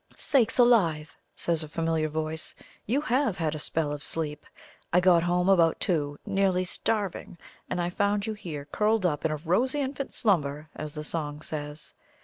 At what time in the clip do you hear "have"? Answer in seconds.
3.01-3.37